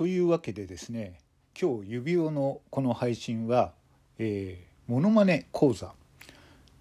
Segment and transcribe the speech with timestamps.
[0.00, 1.18] というわけでですね
[1.60, 3.72] 今日指輪のこの配信は、
[4.18, 5.92] えー、モノマネ講座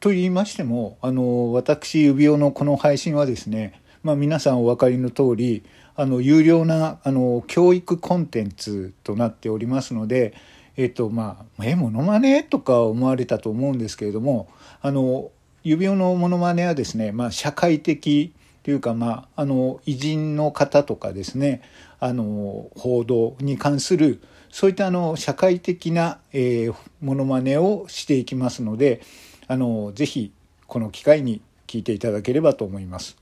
[0.00, 5.64] と言いましてもあの私指輪のこの配信はですね、まあ、皆さんお分かりの通り
[5.94, 10.34] あの有料なあの教育コンテンツとなっておりますので
[10.76, 14.50] えっ、とまあえモノマネとか思われたと思うんですけれども
[14.82, 15.30] あの
[15.64, 18.34] 指輪のモノマネはですね、まあ、社会的
[18.66, 21.62] というか、まあ、あの偉人の方とかですね
[22.00, 24.20] あの報道に関する
[24.50, 29.02] そういったあの社会的な、えー、ものまねをしていきますので
[29.46, 30.32] あのぜひ
[30.66, 33.16] この機会に聞いていただければと思います。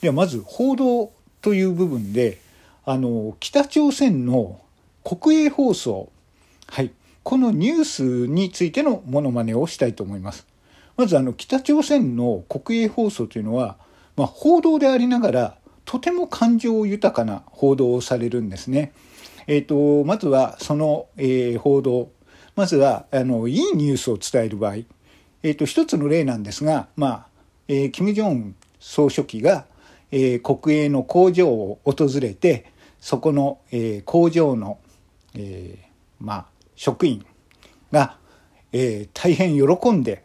[0.00, 2.40] ではまず報道という部分で
[2.86, 4.62] あの北朝鮮の
[5.04, 6.08] 国営放送、
[6.68, 6.90] はい、
[7.22, 10.46] このニュースについてのものまねをしたいと思います。
[10.96, 13.76] まずあの北朝鮮の国営放送というのは
[14.16, 18.92] まあ、報道でありながらとても感情豊かな報道をされるんですね。
[19.46, 22.10] えーと、まずはその、えー、報道
[22.56, 27.26] まずはあのいいニュースを伝える場合、えーと、一つの例なんですが、まあ
[27.68, 29.66] えー、金正恩総書記が、
[30.10, 34.78] えー、国営の工場を訪れてそこの、えー、工場の、
[35.34, 35.86] えー
[36.18, 37.24] まあ、職員
[37.92, 38.16] が、
[38.72, 40.24] えー、大変喜んで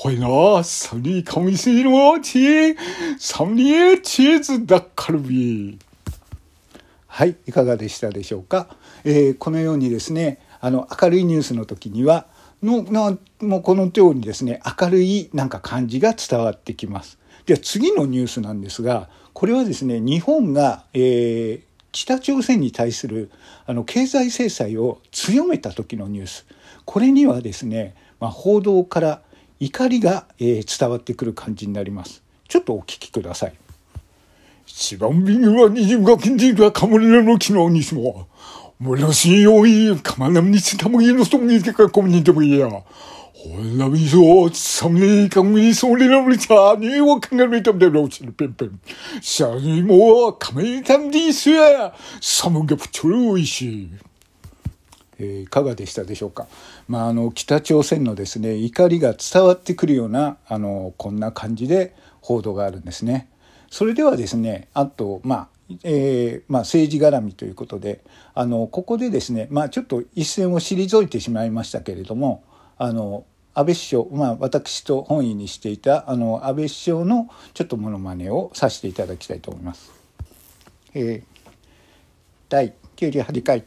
[0.00, 2.76] シニョシキンドミンドフォニカ会
[3.16, 5.78] 나삼리가미스로지삼리의치즈닭칼비
[7.06, 8.76] はい、いかがでしたでしょうか。
[9.04, 12.26] えー、このようにですね、あの明るいニュースの時には
[12.62, 17.18] ののもうこのようにですね、明るいなんか感じが伝わってきます。
[17.46, 23.30] では次のニュースなんですが、これはですね、日本が、えー、北朝鮮に対する
[23.64, 26.44] あの経済制裁を強めた時のニュース。
[26.84, 29.22] これにはですね、まあ、報道から
[29.61, 32.23] 怒りが、えー、伝わってくる感じになります。
[32.47, 33.53] ちょっとお聞きください。
[34.65, 38.27] 一番微妙に人が近隣がカモリラの機能にしも、
[38.79, 42.69] ものしよい、かまなみにしたもいのそにてかこみにでもいいや。
[42.69, 42.83] ほ
[43.77, 48.79] らみそ、さみかみそりらみたにわかがみたでろうしるぺんぺん。
[49.21, 51.93] さにも、かめいたんでいすや。
[52.19, 53.91] さむがぷちょるいし。
[55.23, 56.47] えいかがでしたでしょうか、
[56.87, 63.29] まあ、あの北朝鮮のですね怒りが伝わってくるようなあのこんな感じで報道があるんですね。
[63.69, 65.47] それではですねあとまあ
[65.83, 72.43] えーまあ、政治絡みということであのここでですね、まあ、ちょっと一線を退いてしまいましたけれども
[72.77, 73.23] あの
[73.53, 79.91] 安倍首相、まあ、私と本意にしていたあの安倍首相のちょっとものまねをさせていただきたいと思います。
[80.93, 81.23] えー、
[82.49, 83.63] 第98回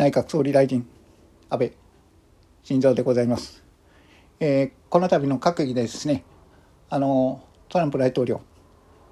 [0.00, 0.86] 内閣総理大臣
[1.50, 1.72] 安倍
[2.62, 3.62] 晋三でございます、
[4.40, 6.24] えー、この度の閣議でですね
[6.88, 8.40] あのトランプ大統領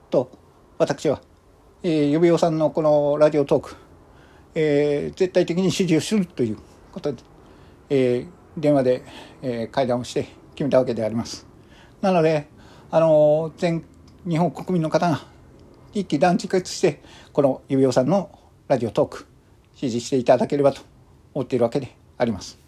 [0.08, 0.30] と
[0.78, 1.20] 私は、
[1.82, 3.76] えー、指輪さんのこのラジオトーク、
[4.54, 6.58] えー、絶対的に支持をするという
[6.90, 7.22] ことで、
[7.90, 9.04] えー、電話で、
[9.42, 11.46] えー、会談をして決めたわけであります。
[12.00, 12.48] なので
[12.90, 13.84] あの全
[14.26, 15.20] 日本国民の方が
[15.92, 17.02] 一気団結して
[17.34, 18.30] この指輪さんの
[18.68, 19.27] ラジオトーク
[19.78, 20.82] 支持していただければと
[21.34, 22.58] 思っているわけであります。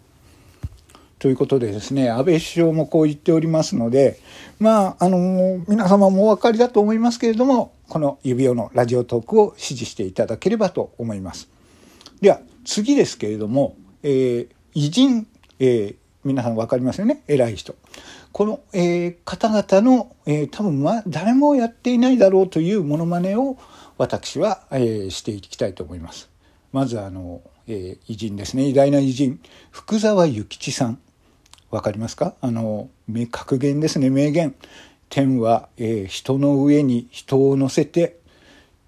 [1.19, 4.19] ということでですね安倍首相もこう言っておりますので
[4.59, 11.47] まああの皆様もお分かりだと思いますけれどもこの指輪のラジオトークを支持していただければと思います。
[12.21, 15.27] では次ですけれども、えー、偉人、
[15.59, 17.21] えー、皆さん分かりますよね？
[17.27, 17.75] 偉い人。
[18.31, 23.57] この、えー、方々の、えー、多分、ま、誰もやっていないだろうというものまねを
[23.97, 26.30] 私は、えー、していきたいと思います。
[26.71, 28.67] まずあの、えー、偉人ですね。
[28.67, 29.39] 偉大な偉人。
[29.71, 30.99] 福沢諭吉さん。
[31.69, 32.35] わかりますか？
[32.41, 32.89] あの
[33.31, 34.09] 格言ですね。
[34.09, 34.55] 名言。
[35.09, 38.17] 天は、えー、人の上に人を乗せて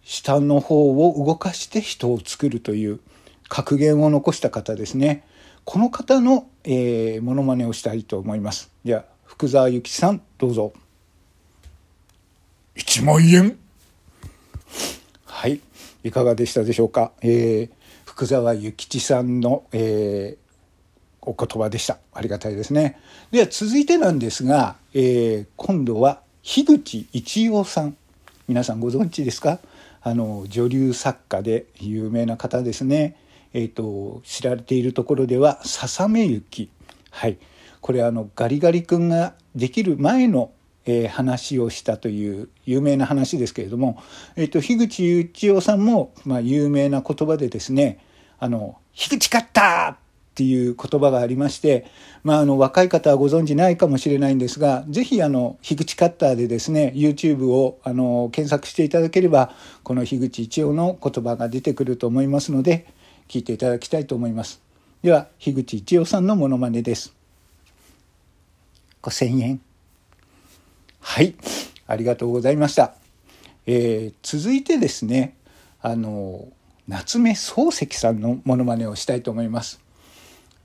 [0.03, 3.00] 下の方を動かして人を作るという
[3.50, 5.25] 格言を残した方ですね。
[5.65, 8.71] この方の、えー、モノマネをしたいと思います。
[8.86, 10.74] では福沢諭吉さんどうぞ。
[12.75, 13.57] 1万円。
[15.25, 15.59] はい
[16.03, 17.69] いかがでしたでしょうか、えー、
[18.05, 21.97] 福沢諭吉さんの、えー、お言葉でした。
[22.13, 23.00] ありがたいですね。
[23.31, 27.95] では続いてなんですが、えー、今度は樋口一葉さん。
[28.47, 29.59] 皆さんご存知ですか？
[30.01, 33.15] あの女流作家で有名な方ですね。
[33.53, 36.69] えーと、知られているところでは「ささめ雪」
[37.11, 37.38] はい。
[37.79, 40.51] これあのガリガリ君ができる前の、
[40.85, 44.01] えー、話をしたという有名な話ですけれども、
[44.35, 48.00] えーと、樋口一夫さんも、まあ、有名な言葉でですね
[48.39, 49.97] 「あの樋口勝った!」
[50.33, 51.85] っていう言葉がありまして、
[52.24, 59.51] まあ、あの若い方はご存知ないかもしれないんですが是非あの樋口カッターでですね YouTube をあの検索していただければ
[59.83, 62.88] この樋口一葉の言葉が出てくると思いますので
[63.27, 64.59] 聞いていただきたいと思います。
[65.03, 67.13] では樋口一葉さんのモノマネです。
[69.03, 69.62] 5000円
[71.05, 71.35] はい
[71.85, 72.95] ありがとうございました。
[73.67, 75.35] えー、続いてですね
[75.81, 76.47] あの
[76.88, 79.79] 夏目漱石さんのモノマネをしたいと思います。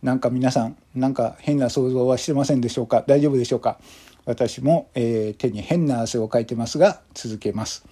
[0.03, 3.05] なんか皆さんなんか変な想像はしてませんでしょうか？
[3.07, 3.79] 大丈夫でしょうか？
[4.25, 7.85] 私も、えー、手に変な汗をかいてますが続けます。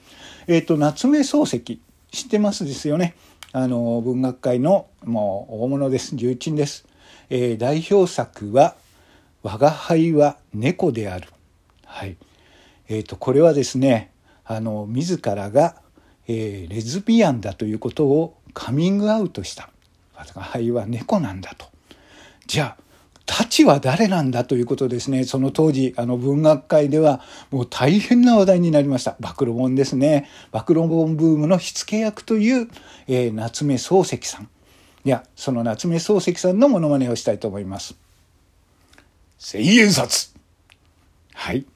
[0.46, 1.80] えっ、ー、と夏目漱石
[2.12, 3.16] 知ってますですよね？
[3.52, 6.86] あの文学界のもう大物です重鎮です。
[7.28, 8.76] えー、代表作は
[9.42, 11.28] 「我が輩は猫である」
[11.84, 12.16] はい
[12.88, 14.12] えーと、これはですね
[14.44, 15.76] あの自らが、
[16.28, 19.70] えー、レズビアンだということをカミングアウトした
[20.14, 21.66] 「我が輩は猫なんだ」と
[22.46, 22.86] じゃあ
[23.28, 25.24] 太刀は誰なんだということですね。
[25.24, 29.16] その当時、あの文学界ではもう大変な話題になりました。
[29.18, 30.30] 暴露本ですね。
[30.52, 32.68] 暴露本ブームの火付け役という、
[33.08, 34.48] えー、夏目漱石さん。
[35.04, 37.96] いや、その夏目漱石さんのモノマネをしたいと思います。
[39.38, 40.32] 千円札
[41.34, 41.66] はい。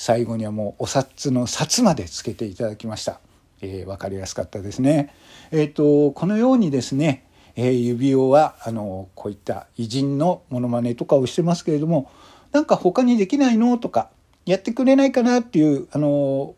[0.00, 3.18] 最後にはもうお札の札までつけていただきました。
[3.60, 5.12] えー、わかりやすかったですね。
[5.50, 7.24] えっ、ー、と、このようにですね、
[7.56, 12.08] えー、指輪はあのこういった偉人のモノマネとかをしてますけれども
[12.52, 14.10] なんか他にできないのとか
[14.46, 16.54] やってくれないかなっていうあの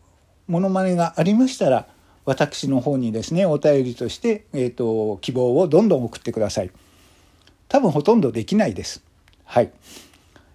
[0.47, 1.87] モノマネがありましたら
[2.25, 6.69] 私の方にですねお便りとして、えーと、希望をどんどん送ってください
[7.67, 9.03] 多分ほとんどできないです
[9.45, 9.71] はい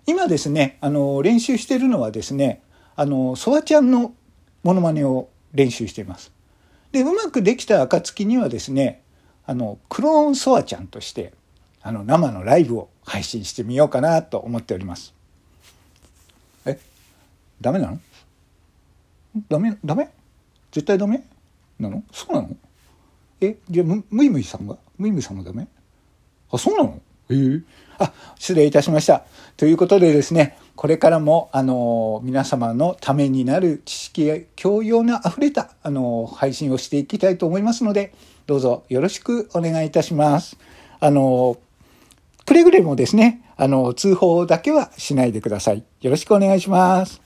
[0.06, 2.62] 今ですねあの練習してるのはですね
[2.96, 4.14] あのソワちゃんの
[4.62, 6.32] モノマネを練習しています。
[6.92, 9.02] でうまくできた暁にはですね
[9.44, 11.34] あのクローンソワちゃんとして
[11.82, 15.14] あの生のライブを配信してみようかなと思っております。
[16.64, 16.80] え
[17.60, 18.00] ダメなの？
[19.48, 20.10] ダメダメ？
[20.72, 21.22] 絶対ダメ？
[21.78, 22.02] なの？
[22.10, 22.56] そうなの？
[23.40, 24.78] えじゃあムイムイさんが？
[24.96, 25.68] ムイムイさんもダメ？
[26.50, 27.00] あそうなの？
[27.30, 27.62] えー、
[27.98, 29.24] あ失礼いたしました。
[29.56, 38.12] ということでですねこれからもあの皆様のためになる知識や教養のあふれたあの配信をしていきたいと思いますので
[38.46, 40.56] どうぞよろしくお願いいたします。
[41.00, 41.58] あの、
[42.44, 45.84] くれぐれもですね、あの、通報だけはしないでください。
[46.00, 47.25] よろしくお願いします。